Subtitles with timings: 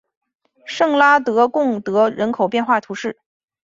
[0.65, 3.19] 圣拉德贡德人口变化图示